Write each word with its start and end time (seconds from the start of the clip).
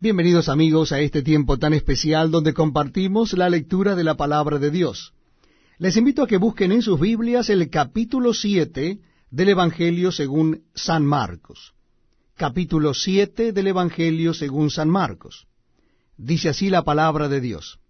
Bienvenidos 0.00 0.48
amigos 0.48 0.92
a 0.92 1.00
este 1.00 1.22
tiempo 1.22 1.58
tan 1.58 1.74
especial 1.74 2.30
donde 2.30 2.54
compartimos 2.54 3.32
la 3.32 3.50
lectura 3.50 3.96
de 3.96 4.04
la 4.04 4.14
palabra 4.14 4.60
de 4.60 4.70
Dios. 4.70 5.12
Les 5.78 5.96
invito 5.96 6.22
a 6.22 6.28
que 6.28 6.36
busquen 6.36 6.70
en 6.70 6.82
sus 6.82 7.00
Biblias 7.00 7.50
el 7.50 7.68
capítulo 7.68 8.32
7 8.32 9.00
del 9.32 9.48
Evangelio 9.48 10.12
según 10.12 10.62
San 10.72 11.04
Marcos. 11.04 11.74
Capítulo 12.36 12.94
7 12.94 13.52
del 13.52 13.66
Evangelio 13.66 14.34
según 14.34 14.70
San 14.70 14.88
Marcos. 14.88 15.48
Dice 16.16 16.50
así 16.50 16.70
la 16.70 16.84
palabra 16.84 17.28
de 17.28 17.40
Dios. 17.40 17.80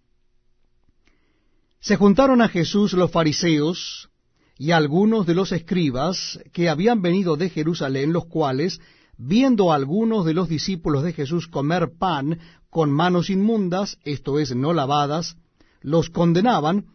Se 1.78 1.96
juntaron 1.96 2.40
a 2.40 2.48
Jesús 2.48 2.94
los 2.94 3.10
fariseos 3.10 4.08
y 4.56 4.70
algunos 4.70 5.26
de 5.26 5.34
los 5.34 5.52
escribas 5.52 6.40
que 6.54 6.70
habían 6.70 7.02
venido 7.02 7.36
de 7.36 7.50
Jerusalén, 7.50 8.14
los 8.14 8.24
cuales 8.24 8.80
viendo 9.18 9.72
a 9.72 9.74
algunos 9.74 10.24
de 10.24 10.32
los 10.32 10.48
discípulos 10.48 11.02
de 11.02 11.12
Jesús 11.12 11.48
comer 11.48 11.90
pan 11.98 12.38
con 12.70 12.90
manos 12.90 13.28
inmundas, 13.28 13.98
esto 14.04 14.38
es, 14.38 14.54
no 14.54 14.72
lavadas, 14.72 15.36
los 15.80 16.08
condenaban, 16.08 16.86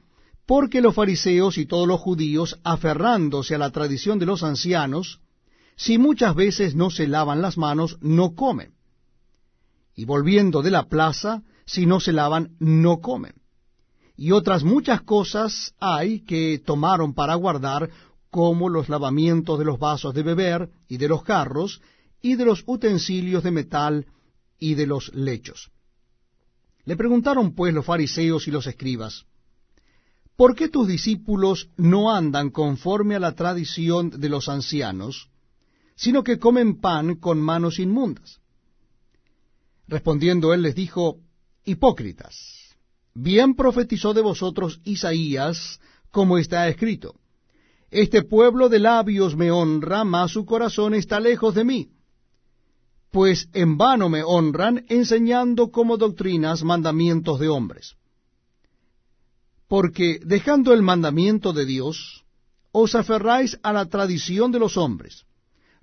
porque 0.46 0.82
los 0.82 0.96
fariseos 0.96 1.58
y 1.58 1.66
todos 1.66 1.88
los 1.88 2.00
judíos, 2.00 2.60
aferrándose 2.64 3.56
a 3.56 3.58
la 3.58 3.72
tradición 3.72 4.20
de 4.20 4.26
los 4.26 4.44
ancianos, 4.44 5.20
si 5.76 5.98
muchas 5.98 6.36
veces 6.36 6.76
no 6.76 6.90
se 6.90 7.08
lavan 7.08 7.42
las 7.42 7.58
manos, 7.58 7.98
no 8.02 8.36
comen. 8.36 8.74
Y 9.96 10.06
volviendo 10.06 10.62
de 10.62 10.72
la 10.72 10.88
plaza, 10.88 11.44
si 11.66 11.86
no 11.86 12.00
se 12.00 12.14
lavan, 12.14 12.56
no 12.60 13.00
comen. 13.00 13.34
Y 14.16 14.32
otras 14.32 14.64
muchas 14.64 15.02
cosas 15.02 15.74
hay 15.80 16.22
que 16.22 16.62
tomaron 16.64 17.14
para 17.14 17.36
guardar, 17.36 17.90
como 18.30 18.70
los 18.70 18.90
lavamientos 18.90 19.60
de 19.60 19.66
los 19.66 19.78
vasos 19.78 20.14
de 20.14 20.24
beber 20.24 20.70
y 20.88 20.98
de 20.98 21.08
los 21.08 21.24
jarros, 21.24 21.82
y 22.24 22.36
de 22.36 22.46
los 22.46 22.64
utensilios 22.66 23.44
de 23.44 23.52
metal 23.52 24.08
y 24.58 24.74
de 24.76 24.88
los 24.88 25.14
lechos. 25.14 25.72
Le 26.86 26.96
preguntaron 26.96 27.54
pues 27.54 27.74
los 27.74 27.86
fariseos 27.86 28.48
y 28.48 28.52
los 28.52 28.66
escribas, 28.66 29.26
¿por 30.38 30.56
qué 30.56 30.70
tus 30.70 30.88
discípulos 30.88 31.70
no 31.76 32.16
andan 32.16 32.50
conforme 32.50 33.16
a 33.16 33.20
la 33.20 33.36
tradición 33.36 34.10
de 34.10 34.30
los 34.30 34.48
ancianos, 34.48 35.30
sino 35.96 36.24
que 36.24 36.40
comen 36.40 36.80
pan 36.80 37.18
con 37.18 37.42
manos 37.42 37.78
inmundas? 37.78 38.40
Respondiendo 39.88 40.54
él 40.54 40.62
les 40.62 40.76
dijo, 40.76 41.18
Hipócritas, 41.66 42.38
bien 43.14 43.54
profetizó 43.54 44.14
de 44.14 44.22
vosotros 44.22 44.80
Isaías, 44.86 45.82
como 46.10 46.38
está 46.38 46.70
escrito, 46.70 47.16
Este 47.92 48.24
pueblo 48.24 48.70
de 48.70 48.80
labios 48.80 49.36
me 49.36 49.52
honra, 49.52 50.06
mas 50.06 50.32
su 50.32 50.46
corazón 50.46 50.94
está 50.94 51.20
lejos 51.20 51.54
de 51.54 51.66
mí 51.66 51.90
pues 53.14 53.48
en 53.54 53.78
vano 53.78 54.10
me 54.10 54.24
honran 54.24 54.86
enseñando 54.90 55.70
como 55.70 55.98
doctrinas 55.98 56.64
mandamientos 56.64 57.40
de 57.40 57.48
hombres. 57.48 57.96
Porque 59.68 60.20
dejando 60.26 60.74
el 60.74 60.82
mandamiento 60.82 61.54
de 61.54 61.66
Dios, 61.66 62.26
os 62.72 62.96
aferráis 62.96 63.60
a 63.62 63.72
la 63.72 63.86
tradición 63.86 64.52
de 64.52 64.58
los 64.58 64.78
hombres, 64.78 65.26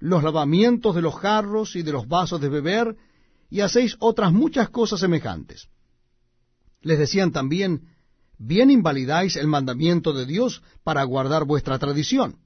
los 0.00 0.24
lavamientos 0.24 0.96
de 0.96 1.02
los 1.02 1.14
jarros 1.14 1.76
y 1.76 1.82
de 1.82 1.92
los 1.92 2.08
vasos 2.08 2.40
de 2.40 2.48
beber, 2.48 2.96
y 3.48 3.60
hacéis 3.60 3.94
otras 4.00 4.32
muchas 4.32 4.68
cosas 4.68 4.98
semejantes. 4.98 5.68
Les 6.80 6.98
decían 6.98 7.30
también, 7.30 7.82
bien 8.38 8.72
invalidáis 8.72 9.36
el 9.36 9.46
mandamiento 9.46 10.12
de 10.12 10.26
Dios 10.26 10.62
para 10.82 11.04
guardar 11.04 11.44
vuestra 11.44 11.78
tradición. 11.78 12.40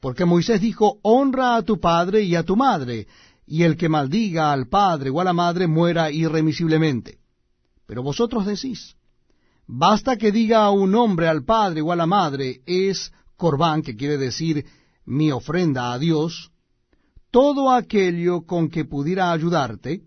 Porque 0.00 0.24
Moisés 0.24 0.60
dijo, 0.60 0.98
honra 1.02 1.56
a 1.56 1.62
tu 1.62 1.80
padre 1.80 2.22
y 2.22 2.36
a 2.36 2.44
tu 2.44 2.56
madre, 2.56 3.08
y 3.48 3.62
el 3.62 3.76
que 3.76 3.88
maldiga 3.88 4.52
al 4.52 4.68
padre 4.68 5.10
o 5.10 5.20
a 5.20 5.24
la 5.24 5.32
madre 5.32 5.66
muera 5.66 6.10
irremisiblemente. 6.10 7.18
Pero 7.86 8.02
vosotros 8.02 8.44
decís, 8.44 8.94
basta 9.66 10.16
que 10.16 10.30
diga 10.30 10.64
a 10.64 10.70
un 10.70 10.94
hombre 10.94 11.28
al 11.28 11.44
padre 11.44 11.80
o 11.80 11.90
a 11.90 11.96
la 11.96 12.06
madre, 12.06 12.60
es 12.66 13.12
corbán, 13.36 13.82
que 13.82 13.96
quiere 13.96 14.18
decir 14.18 14.66
mi 15.06 15.32
ofrenda 15.32 15.92
a 15.92 15.98
Dios, 15.98 16.50
todo 17.30 17.70
aquello 17.70 18.42
con 18.42 18.68
que 18.68 18.84
pudiera 18.84 19.32
ayudarte, 19.32 20.02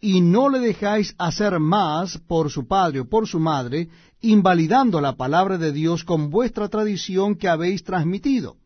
y 0.00 0.20
no 0.20 0.48
le 0.48 0.60
dejáis 0.60 1.14
hacer 1.18 1.58
más 1.58 2.18
por 2.26 2.50
su 2.50 2.66
padre 2.66 3.00
o 3.00 3.08
por 3.08 3.26
su 3.26 3.40
madre, 3.40 3.88
invalidando 4.20 5.00
la 5.00 5.16
palabra 5.16 5.58
de 5.58 5.72
Dios 5.72 6.04
con 6.04 6.30
vuestra 6.30 6.68
tradición 6.68 7.34
que 7.34 7.48
habéis 7.48 7.82
transmitido. 7.82 8.56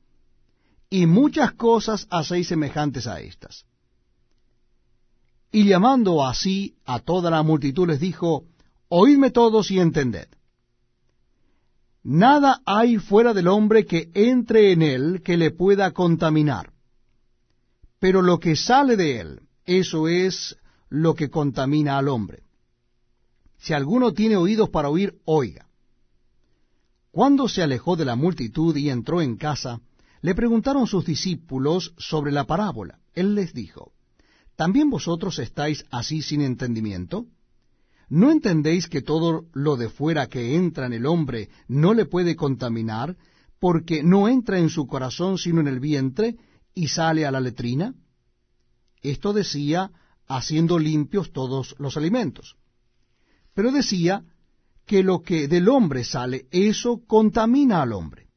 Y 0.88 1.06
muchas 1.06 1.52
cosas 1.52 2.06
hacéis 2.10 2.48
semejantes 2.48 3.06
a 3.06 3.20
estas. 3.20 3.64
Y 5.52 5.68
llamando 5.68 6.24
así 6.24 6.76
a 6.84 7.00
toda 7.00 7.30
la 7.30 7.42
multitud 7.42 7.88
les 7.88 8.00
dijo, 8.00 8.44
Oídme 8.88 9.30
todos 9.30 9.70
y 9.70 9.78
entended. 9.78 10.28
Nada 12.02 12.62
hay 12.64 12.96
fuera 12.96 13.34
del 13.34 13.48
hombre 13.48 13.84
que 13.84 14.10
entre 14.14 14.72
en 14.72 14.82
él 14.82 15.22
que 15.22 15.36
le 15.36 15.50
pueda 15.50 15.90
contaminar. 15.92 16.72
Pero 17.98 18.22
lo 18.22 18.38
que 18.38 18.56
sale 18.56 18.96
de 18.96 19.20
él, 19.20 19.40
eso 19.66 20.08
es 20.08 20.56
lo 20.88 21.14
que 21.14 21.30
contamina 21.30 21.98
al 21.98 22.08
hombre. 22.08 22.42
Si 23.58 23.74
alguno 23.74 24.12
tiene 24.12 24.36
oídos 24.36 24.70
para 24.70 24.88
oír, 24.88 25.18
oiga. 25.24 25.66
Cuando 27.10 27.48
se 27.48 27.62
alejó 27.62 27.96
de 27.96 28.06
la 28.06 28.16
multitud 28.16 28.74
y 28.76 28.88
entró 28.88 29.20
en 29.20 29.36
casa, 29.36 29.80
le 30.22 30.34
preguntaron 30.34 30.86
sus 30.86 31.04
discípulos 31.04 31.92
sobre 31.98 32.32
la 32.32 32.44
parábola. 32.44 32.98
Él 33.14 33.34
les 33.34 33.52
dijo, 33.52 33.92
¿También 34.60 34.90
vosotros 34.90 35.38
estáis 35.38 35.86
así 35.90 36.20
sin 36.20 36.42
entendimiento? 36.42 37.24
¿No 38.10 38.30
entendéis 38.30 38.88
que 38.88 39.00
todo 39.00 39.46
lo 39.54 39.78
de 39.78 39.88
fuera 39.88 40.26
que 40.26 40.54
entra 40.54 40.84
en 40.84 40.92
el 40.92 41.06
hombre 41.06 41.48
no 41.66 41.94
le 41.94 42.04
puede 42.04 42.36
contaminar, 42.36 43.16
porque 43.58 44.02
no 44.02 44.28
entra 44.28 44.58
en 44.58 44.68
su 44.68 44.86
corazón 44.86 45.38
sino 45.38 45.62
en 45.62 45.66
el 45.68 45.80
vientre 45.80 46.36
y 46.74 46.88
sale 46.88 47.24
a 47.24 47.30
la 47.30 47.40
letrina? 47.40 47.94
Esto 49.00 49.32
decía 49.32 49.92
haciendo 50.28 50.78
limpios 50.78 51.32
todos 51.32 51.74
los 51.78 51.96
alimentos. 51.96 52.56
Pero 53.54 53.72
decía 53.72 54.24
que 54.84 55.02
lo 55.02 55.22
que 55.22 55.48
del 55.48 55.70
hombre 55.70 56.04
sale, 56.04 56.48
eso 56.50 57.00
contamina 57.06 57.80
al 57.80 57.94
hombre 57.94 58.29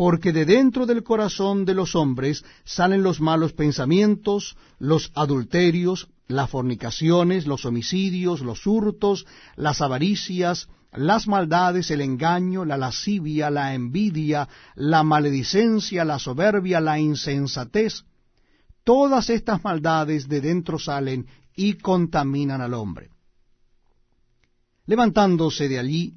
porque 0.00 0.32
de 0.32 0.46
dentro 0.46 0.86
del 0.86 1.02
corazón 1.02 1.66
de 1.66 1.74
los 1.74 1.94
hombres 1.94 2.42
salen 2.64 3.02
los 3.02 3.20
malos 3.20 3.52
pensamientos, 3.52 4.56
los 4.78 5.12
adulterios, 5.14 6.08
las 6.26 6.48
fornicaciones, 6.48 7.46
los 7.46 7.66
homicidios, 7.66 8.40
los 8.40 8.66
hurtos, 8.66 9.26
las 9.56 9.82
avaricias, 9.82 10.70
las 10.94 11.28
maldades, 11.28 11.90
el 11.90 12.00
engaño, 12.00 12.64
la 12.64 12.78
lascivia, 12.78 13.50
la 13.50 13.74
envidia, 13.74 14.48
la 14.74 15.02
maledicencia, 15.02 16.02
la 16.06 16.18
soberbia, 16.18 16.80
la 16.80 16.98
insensatez. 16.98 18.04
Todas 18.84 19.28
estas 19.28 19.62
maldades 19.62 20.28
de 20.28 20.40
dentro 20.40 20.78
salen 20.78 21.26
y 21.54 21.74
contaminan 21.74 22.62
al 22.62 22.72
hombre. 22.72 23.10
Levantándose 24.86 25.68
de 25.68 25.78
allí, 25.78 26.14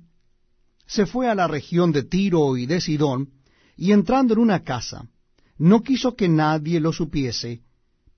se 0.88 1.06
fue 1.06 1.28
a 1.28 1.36
la 1.36 1.50
región 1.50 1.92
de 1.92 2.04
Tiro 2.04 2.56
y 2.56 2.66
de 2.66 2.80
Sidón, 2.80 3.43
y 3.76 3.92
entrando 3.92 4.34
en 4.34 4.40
una 4.40 4.64
casa, 4.64 5.08
no 5.58 5.82
quiso 5.82 6.16
que 6.16 6.28
nadie 6.28 6.80
lo 6.80 6.92
supiese, 6.92 7.62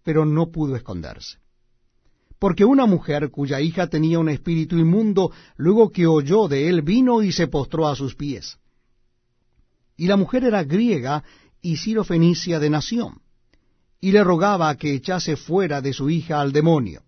pero 0.03 0.25
no 0.25 0.51
pudo 0.51 0.75
esconderse. 0.75 1.37
Porque 2.39 2.65
una 2.65 2.85
mujer 2.85 3.31
cuya 3.31 3.61
hija 3.61 3.87
tenía 3.87 4.19
un 4.19 4.29
espíritu 4.29 4.77
inmundo, 4.77 5.31
luego 5.55 5.91
que 5.91 6.05
oyó 6.05 6.47
de 6.47 6.69
él, 6.69 6.81
vino 6.81 7.23
y 7.23 7.31
se 7.31 7.47
postró 7.47 7.87
a 7.87 7.95
sus 7.95 8.15
pies. 8.15 8.57
Y 9.97 10.07
la 10.07 10.17
mujer 10.17 10.43
era 10.43 10.63
griega 10.63 11.23
y 11.61 11.77
sirofenicia 11.77 12.59
de 12.59 12.69
nación, 12.69 13.21
y 14.01 14.11
le 14.11 14.23
rogaba 14.23 14.75
que 14.75 14.93
echase 14.93 15.35
fuera 15.35 15.81
de 15.81 15.93
su 15.93 16.09
hija 16.09 16.41
al 16.41 16.51
demonio. 16.51 17.01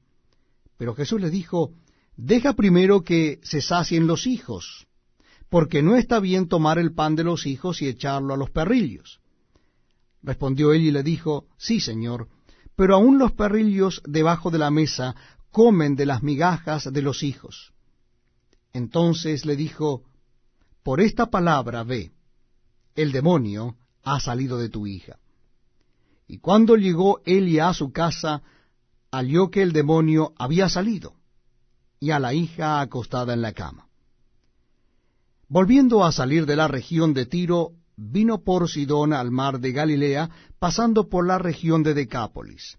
Pero 0.77 0.95
Jesús 0.95 1.21
le 1.21 1.29
dijo, 1.29 1.73
Deja 2.15 2.53
primero 2.53 3.03
que 3.03 3.39
se 3.43 3.61
sacien 3.61 4.07
los 4.07 4.25
hijos, 4.25 4.86
porque 5.49 5.81
no 5.81 5.95
está 5.95 6.19
bien 6.19 6.47
tomar 6.47 6.77
el 6.77 6.93
pan 6.93 7.15
de 7.15 7.23
los 7.23 7.45
hijos 7.45 7.81
y 7.81 7.87
echarlo 7.87 8.33
a 8.33 8.37
los 8.37 8.49
perrillos. 8.49 9.19
Respondió 10.21 10.73
él 10.73 10.81
y 10.81 10.91
le 10.91 11.03
dijo, 11.03 11.47
Sí, 11.57 11.79
señor, 11.79 12.27
pero 12.75 12.95
aun 12.95 13.17
los 13.17 13.31
perrillos 13.31 14.01
debajo 14.05 14.51
de 14.51 14.57
la 14.57 14.71
mesa 14.71 15.15
comen 15.51 15.95
de 15.95 16.05
las 16.05 16.21
migajas 16.21 16.91
de 16.91 17.01
los 17.01 17.23
hijos. 17.23 17.73
Entonces 18.73 19.45
le 19.45 19.55
dijo, 19.55 20.03
Por 20.83 21.01
esta 21.01 21.27
palabra 21.27 21.83
ve, 21.83 22.11
el 22.95 23.11
demonio 23.11 23.77
ha 24.03 24.19
salido 24.19 24.57
de 24.57 24.69
tu 24.69 24.85
hija. 24.85 25.17
Y 26.27 26.39
cuando 26.39 26.75
llegó 26.75 27.21
Elia 27.25 27.69
a 27.69 27.73
su 27.73 27.91
casa, 27.91 28.41
halló 29.11 29.49
que 29.49 29.61
el 29.61 29.71
demonio 29.71 30.33
había 30.37 30.67
salido, 30.67 31.13
y 31.99 32.11
a 32.11 32.19
la 32.19 32.33
hija 32.33 32.81
acostada 32.81 33.33
en 33.33 33.41
la 33.41 33.53
cama. 33.53 33.86
Volviendo 35.49 36.03
a 36.03 36.11
salir 36.11 36.45
de 36.45 36.55
la 36.55 36.67
región 36.67 37.13
de 37.13 37.25
Tiro, 37.25 37.71
vino 37.95 38.43
por 38.43 38.69
Sidón 38.69 39.13
al 39.13 39.31
mar 39.31 39.59
de 39.59 39.71
Galilea, 39.71 40.29
pasando 40.59 41.07
por 41.07 41.25
la 41.25 41.37
región 41.37 41.83
de 41.83 41.93
Decápolis. 41.93 42.77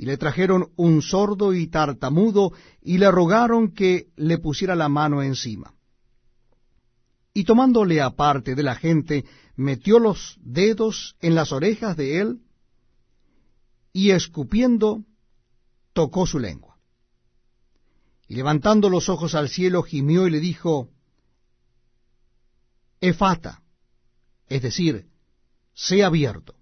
y 0.00 0.06
le 0.06 0.16
trajeron 0.16 0.68
un 0.76 1.02
sordo 1.02 1.52
y 1.52 1.66
tartamudo, 1.66 2.52
y 2.80 2.98
le 2.98 3.10
rogaron 3.10 3.72
que 3.72 4.06
le 4.14 4.38
pusiera 4.38 4.76
la 4.76 4.88
mano 4.88 5.24
encima. 5.24 5.74
Y 7.34 7.42
tomándole 7.42 8.00
aparte 8.00 8.54
de 8.54 8.62
la 8.62 8.76
gente, 8.76 9.24
metió 9.56 9.98
los 9.98 10.38
dedos 10.40 11.16
en 11.20 11.34
las 11.34 11.50
orejas 11.50 11.96
de 11.96 12.20
él, 12.20 12.38
y 13.92 14.12
escupiendo, 14.12 15.04
tocó 15.92 16.26
su 16.26 16.38
lengua. 16.38 16.76
Y 18.28 18.36
levantando 18.36 18.88
los 18.90 19.08
ojos 19.08 19.34
al 19.34 19.48
cielo, 19.48 19.82
gimió 19.82 20.28
y 20.28 20.30
le 20.30 20.38
dijo, 20.38 20.90
Efata, 23.00 23.62
es 24.48 24.62
decir, 24.62 25.06
sea 25.74 26.06
abierto. 26.06 26.54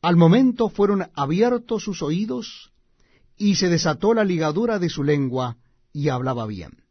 Al 0.00 0.16
momento 0.16 0.68
fueron 0.68 1.10
abiertos 1.14 1.82
sus 1.84 2.02
oídos, 2.02 2.72
y 3.36 3.56
se 3.56 3.68
desató 3.68 4.14
la 4.14 4.24
ligadura 4.24 4.78
de 4.78 4.88
su 4.88 5.02
lengua, 5.02 5.56
y 5.92 6.08
hablaba 6.08 6.46
bien. 6.46 6.84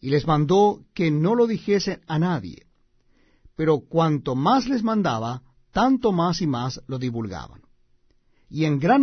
Y 0.00 0.10
les 0.10 0.26
mandó 0.26 0.84
que 0.94 1.10
no 1.10 1.34
lo 1.34 1.46
dijesen 1.46 2.00
a 2.06 2.18
nadie, 2.18 2.66
pero 3.54 3.80
cuanto 3.80 4.34
más 4.34 4.66
les 4.66 4.82
mandaba, 4.82 5.42
tanto 5.70 6.12
más 6.12 6.40
y 6.40 6.46
más 6.46 6.82
lo 6.86 6.98
divulgaban. 6.98 7.62
Y 8.48 8.64
en 8.64 8.80
gran 8.80 8.98